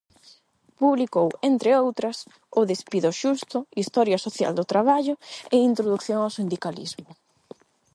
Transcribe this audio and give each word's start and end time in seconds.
Publicou, 0.79 1.29
entre 1.49 1.69
outras, 1.85 2.17
"O 2.59 2.61
despido 2.71 3.09
xusto", 3.21 3.57
"Historia 3.81 4.17
social 4.25 4.51
do 4.55 4.67
traballo" 4.71 5.15
e 5.55 5.57
"Introdución 5.71 6.19
ao 6.21 6.33
sindicalismo". 6.37 7.11